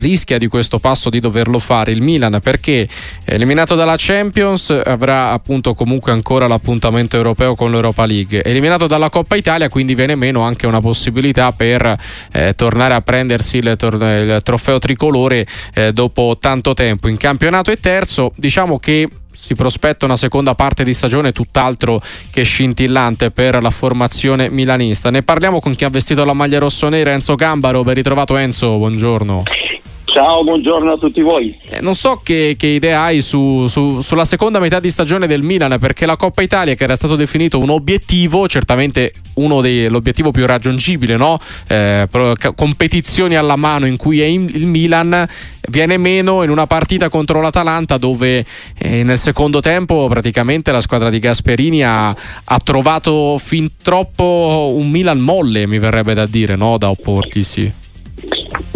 [0.00, 2.86] rischia di questo passo di doverlo fare il Milan perché
[3.24, 9.34] eliminato dalla Champions avrà appunto comunque ancora l'appuntamento europeo con l'Europa League eliminato dalla Coppa
[9.34, 11.96] Italia quindi viene meno anche una possibilità per
[12.30, 17.72] eh, tornare a prendersi il, tor- il trofeo tricolore eh, dopo tanto tempo in campionato
[17.72, 23.62] è terzo diciamo che si prospetta una seconda parte di stagione tutt'altro che scintillante per
[23.62, 25.10] la formazione milanista.
[25.10, 27.84] Ne parliamo con chi ha vestito la maglia rossonera, Enzo Gambaro.
[27.84, 29.44] Ben ritrovato Enzo, buongiorno.
[30.18, 31.56] Ciao, buongiorno a tutti voi.
[31.68, 35.42] Eh, non so che, che idea hai su, su, sulla seconda metà di stagione del
[35.42, 40.44] Milan, perché la Coppa Italia, che era stato definito un obiettivo, certamente uno dell'obiettivo più
[40.44, 41.38] raggiungibile, no?
[41.68, 42.08] eh,
[42.56, 45.24] competizioni alla mano in cui è in, il Milan
[45.68, 48.44] viene meno in una partita contro l'Atalanta dove
[48.76, 54.90] eh, nel secondo tempo praticamente la squadra di Gasperini ha, ha, trovato fin troppo un
[54.90, 56.76] Milan molle, mi verrebbe da dire, no?
[56.76, 57.86] da opporsi.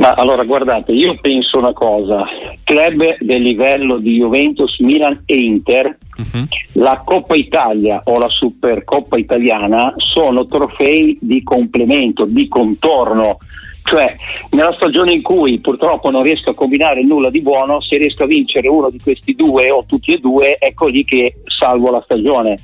[0.02, 2.26] Ma allora guardate, io penso una cosa,
[2.64, 6.44] club del livello di Juventus, Milan e Inter, uh-huh.
[6.72, 13.36] la Coppa Italia o la Supercoppa italiana sono trofei di complemento, di contorno.
[13.84, 14.16] Cioè,
[14.50, 18.26] nella stagione in cui purtroppo non riesco a combinare nulla di buono, se riesco a
[18.26, 22.58] vincere uno di questi due o tutti e due, ecco lì che salvo la stagione.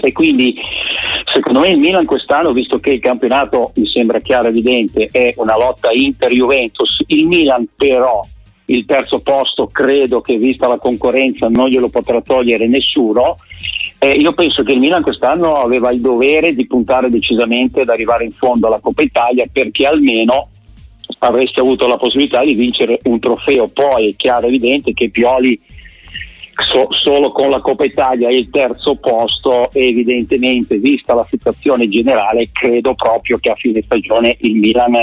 [0.00, 0.56] E quindi
[1.32, 5.32] secondo me il Milan quest'anno, visto che il campionato mi sembra chiaro e evidente, è
[5.36, 8.24] una lotta Inter-Juventus, il Milan però
[8.66, 13.36] il terzo posto credo che vista la concorrenza non glielo potrà togliere nessuno.
[13.98, 18.24] Eh, io penso che il Milan quest'anno aveva il dovere di puntare decisamente ad arrivare
[18.24, 20.48] in fondo alla Coppa Italia perché almeno
[21.18, 23.68] avreste avuto la possibilità di vincere un trofeo.
[23.68, 25.60] Poi è chiaro e evidente che Pioli
[26.54, 32.94] so, solo con la Coppa Italia il terzo posto evidentemente vista la situazione generale credo
[32.94, 34.96] proprio che a fine stagione il Milan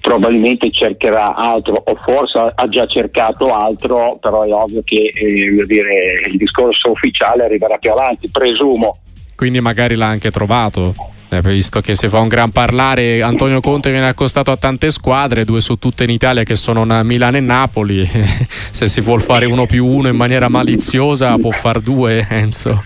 [0.00, 6.20] probabilmente cercherà altro o forse ha già cercato altro però è ovvio che eh, dire,
[6.30, 8.98] il discorso ufficiale arriverà più avanti presumo.
[9.34, 14.08] Quindi magari l'ha anche trovato visto che si fa un gran parlare, Antonio Conte viene
[14.08, 18.04] accostato a tante squadre, due su tutte in Italia che sono Milano e Napoli.
[18.06, 22.82] Se si vuol fare uno più uno in maniera maliziosa può far due, Enzo.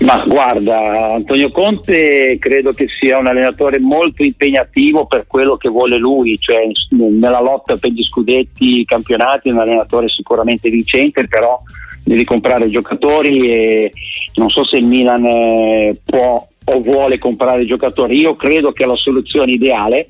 [0.00, 5.98] Ma guarda, Antonio Conte credo che sia un allenatore molto impegnativo per quello che vuole
[5.98, 11.60] lui, cioè nella lotta per gli scudetti, i campionati, è un allenatore sicuramente vincente, però
[12.02, 13.92] devi comprare giocatori e
[14.36, 18.18] non so se il Milan eh, può o vuole comprare giocatori.
[18.18, 20.06] Io credo che la soluzione ideale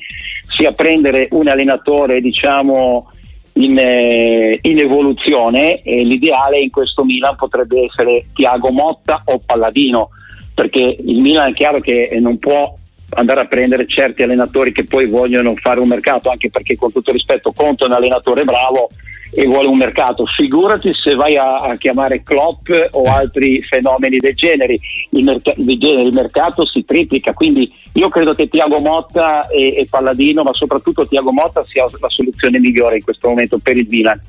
[0.57, 3.11] sia prendere un allenatore, diciamo,
[3.55, 10.11] in, eh, in, evoluzione e l'ideale in questo Milan potrebbe essere Tiago Motta o Palladino
[10.55, 12.77] perché il Milan è chiaro che non può
[13.11, 17.11] andare a prendere certi allenatori che poi vogliono fare un mercato anche perché con tutto
[17.11, 18.89] rispetto Conte è un allenatore bravo
[19.33, 20.25] e vuole un mercato.
[20.25, 24.79] Figurati se vai a, a chiamare Klopp o altri fenomeni del genere.
[25.11, 26.03] Il, merc- genere.
[26.03, 31.07] il, mercato si triplica, quindi io credo che Tiago Motta e, e Palladino, ma soprattutto
[31.07, 34.21] Tiago Motta sia la soluzione migliore in questo momento per il Milan.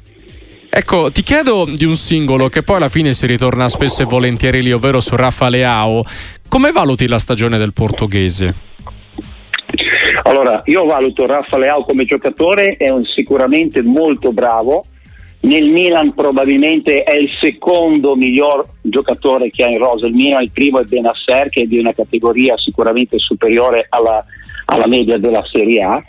[0.74, 4.62] Ecco, ti chiedo di un singolo che poi alla fine si ritorna spesso e volentieri
[4.62, 6.02] lì, ovvero su Rafa Leao.
[6.48, 8.70] Come valuti la stagione del portoghese?
[10.24, 14.86] Allora, io valuto Rafa Leao come giocatore, è un, sicuramente molto bravo,
[15.42, 20.52] nel Milan probabilmente è il secondo miglior giocatore che ha in rosa il Milan, il
[20.52, 24.24] primo è Benasser che è di una categoria sicuramente superiore alla,
[24.66, 26.04] alla media della Serie A.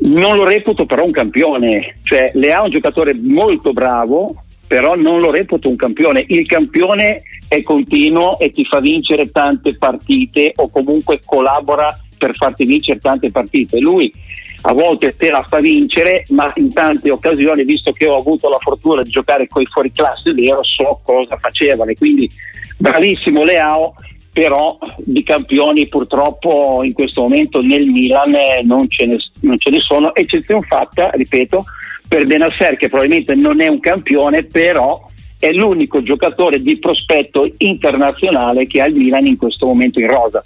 [0.00, 5.20] Non lo reputo però un campione, cioè le ha un giocatore molto bravo, però non
[5.20, 6.24] lo reputo un campione.
[6.28, 11.94] Il campione è continuo e ti fa vincere tante partite o comunque collabora
[12.26, 13.80] per farti vincere tante partite.
[13.80, 14.12] Lui
[14.64, 18.58] a volte te la fa vincere, ma in tante occasioni, visto che ho avuto la
[18.60, 21.92] fortuna di giocare con i fuori classe vero, so cosa facevano.
[21.98, 22.30] Quindi
[22.78, 23.94] bravissimo Leao,
[24.32, 29.70] però di campioni purtroppo in questo momento nel Milan eh, non ce ne, non ce
[29.70, 31.64] ne sono, eccezione fatta, ripeto,
[32.06, 35.10] per Benasser che probabilmente non è un campione, però
[35.40, 40.40] è l'unico giocatore di prospetto internazionale che ha il Milan in questo momento in rosa.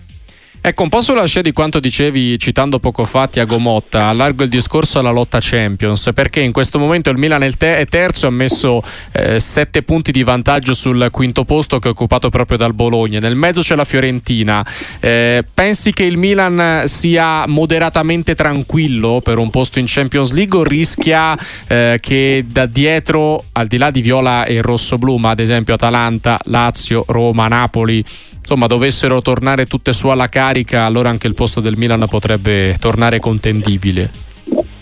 [0.67, 4.49] Ecco, un po' sulla scia di quanto dicevi citando poco fa Tiago Motta, allargo il
[4.49, 8.31] discorso alla lotta Champions, perché in questo momento il Milan è, te- è terzo ha
[8.31, 8.83] messo
[9.13, 13.21] eh, sette punti di vantaggio sul quinto posto che è occupato proprio dal Bologna.
[13.21, 14.67] Nel mezzo c'è la Fiorentina.
[14.99, 20.65] Eh, pensi che il Milan sia moderatamente tranquillo per un posto in Champions League o
[20.65, 21.39] rischia
[21.69, 26.41] eh, che da dietro, al di là di Viola e Rosso-Blu, ma ad esempio Atalanta,
[26.47, 28.05] Lazio, Roma, Napoli,
[28.47, 33.19] insomma dovessero tornare tutte su alla carica, allora anche il posto del Milan potrebbe tornare
[33.19, 34.09] contendibile.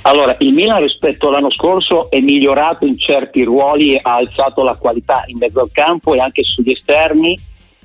[0.03, 5.25] Allora, il Milan rispetto all'anno scorso è migliorato in certi ruoli, ha alzato la qualità
[5.29, 7.39] in mezzo al campo e anche sugli esterni.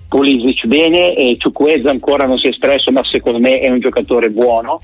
[0.09, 1.37] Pulisic bene, e
[1.85, 4.81] ancora non si è espresso, ma secondo me è un giocatore buono.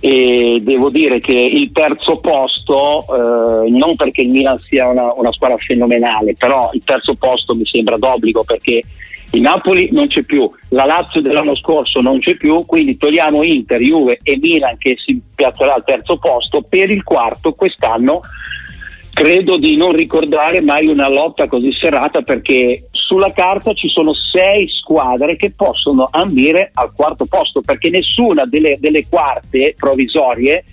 [0.00, 5.32] E devo dire che il terzo posto, eh, non perché il Milan sia una, una
[5.32, 8.80] squadra fenomenale, però il terzo posto mi sembra d'obbligo perché
[9.32, 13.80] il Napoli non c'è più, la Lazio dell'anno scorso non c'è più, quindi togliamo Inter,
[13.80, 18.20] Juve e Milan che si piazzerà al terzo posto, per il quarto quest'anno.
[19.14, 24.66] Credo di non ricordare mai una lotta così serrata perché sulla carta ci sono sei
[24.68, 30.64] squadre che possono ambire al quarto posto perché nessuna delle, delle quarte provvisorie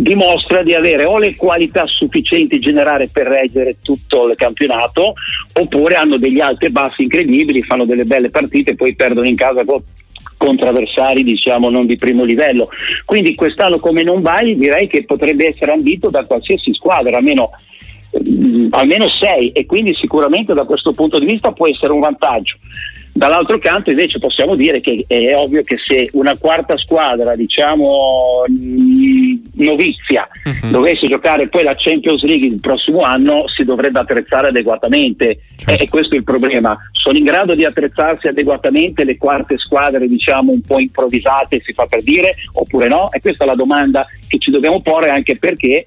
[0.00, 5.12] dimostra di avere o le qualità sufficienti in generale per reggere tutto il campionato
[5.52, 9.36] oppure hanno degli alti e bassi incredibili, fanno delle belle partite e poi perdono in
[9.36, 9.62] casa
[10.36, 12.68] contro avversari diciamo non di primo livello.
[13.04, 17.50] Quindi quest'anno come non vai direi che potrebbe essere ambito da qualsiasi squadra, almeno
[18.26, 22.56] mm, almeno sei e quindi sicuramente da questo punto di vista può essere un vantaggio.
[23.12, 28.44] Dall'altro canto invece possiamo dire che è ovvio che se una quarta squadra, diciamo
[29.64, 30.70] novizia, uh-huh.
[30.70, 35.40] dovesse giocare poi la Champions League il prossimo anno, si dovrebbe attrezzare adeguatamente.
[35.56, 35.82] Certo.
[35.82, 36.76] E questo è il problema.
[36.92, 41.86] Sono in grado di attrezzarsi adeguatamente le quarte squadre, diciamo, un po' improvvisate, si fa
[41.86, 43.10] per dire, oppure no?
[43.12, 45.86] E questa è la domanda che ci dobbiamo porre anche perché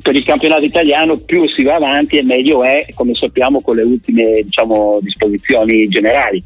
[0.00, 3.84] per il campionato italiano più si va avanti e meglio è, come sappiamo, con le
[3.84, 6.42] ultime diciamo, disposizioni generali.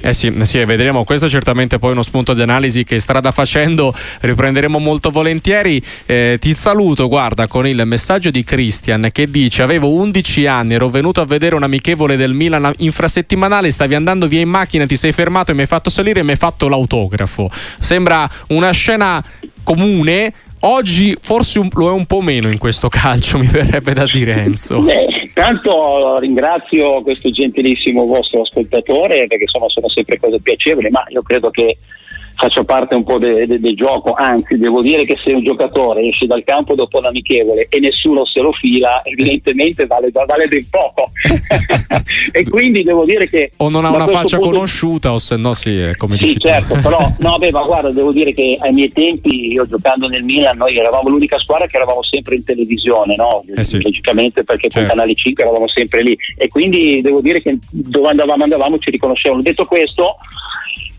[0.00, 1.02] Eh sì, sì, vedremo.
[1.04, 5.80] Questo è certamente poi uno spunto di analisi che strada facendo riprenderemo molto volentieri.
[6.04, 10.90] Eh, ti saluto, guarda, con il messaggio di Christian che dice: Avevo 11 anni, ero
[10.90, 13.70] venuto a vedere un amichevole del Milan infrasettimanale.
[13.70, 16.32] Stavi andando via in macchina, ti sei fermato e mi hai fatto salire e mi
[16.32, 17.48] hai fatto l'autografo.
[17.80, 19.24] Sembra una scena
[19.62, 20.34] comune
[20.66, 24.44] Oggi forse un, lo è un po' meno in questo calcio, mi verrebbe da dire
[24.44, 24.82] Enzo.
[25.34, 31.22] Eh, tanto ringrazio questo gentilissimo vostro ascoltatore perché insomma sono sempre cose piacevoli, ma io
[31.22, 31.76] credo che
[32.34, 36.06] faccia parte un po' del de, de gioco, anzi devo dire che se un giocatore
[36.08, 41.10] esce dal campo dopo l'amichevole e nessuno se lo fila, evidentemente vale, vale ben poco.
[42.32, 43.50] e quindi devo dire che...
[43.56, 44.52] O non ha una faccia punto...
[44.52, 47.90] conosciuta o se no sì, è come sì, dici certo, però no, beh, ma guarda,
[47.90, 51.76] devo dire che ai miei tempi, io giocando nel Milan, noi eravamo l'unica squadra che
[51.76, 53.44] eravamo sempre in televisione, no?
[53.54, 53.82] Eh sì.
[53.82, 54.88] Logicamente perché certo.
[54.88, 58.90] con Canale 5 eravamo sempre lì e quindi devo dire che dove andavamo andavamo ci
[58.90, 59.42] riconoscevano.
[59.42, 60.16] Detto questo,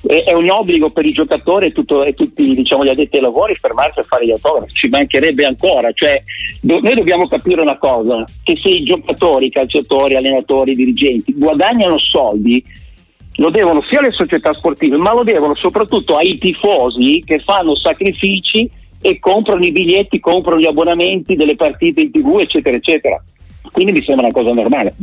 [0.08, 3.56] è un obbligo per i giocatori e, tutto, e tutti diciamo, gli addetti ai lavori
[3.56, 5.92] fermarsi a fare gli autografi, ci mancherebbe ancora.
[5.92, 6.22] Cioè,
[6.62, 12.64] do, noi dobbiamo capire una cosa, che se i giocatori, calciatori, allenatori, dirigenti guadagnano soldi,
[13.38, 18.70] lo devono sia alle società sportive, ma lo devono soprattutto ai tifosi che fanno sacrifici
[19.02, 23.22] e comprano i biglietti, comprano gli abbonamenti delle partite in tv, eccetera, eccetera.
[23.72, 24.96] Quindi mi sembra una cosa normale.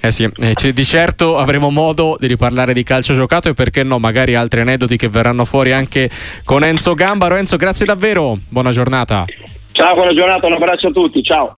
[0.00, 3.98] Eh sì, eh, di certo avremo modo di riparlare di calcio giocato e perché no,
[3.98, 6.08] magari altri aneddoti che verranno fuori anche
[6.44, 7.34] con Enzo Gambaro.
[7.34, 9.24] Enzo, grazie davvero, buona giornata.
[9.72, 11.56] Ciao, buona giornata, un abbraccio a tutti, ciao.